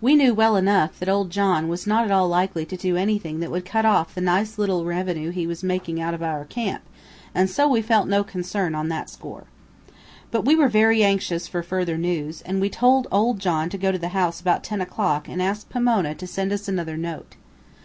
[0.00, 3.38] We knew well enough that old John was not at all likely to do anything
[3.38, 6.82] that would cut off the nice little revenue he was making out of our camp,
[7.32, 9.44] and so we felt no concern on that score.
[10.32, 13.92] But we were very anxious for further news, and we told old John to go
[13.92, 17.36] to the house about ten o'clock and ask Pomona to send us another note.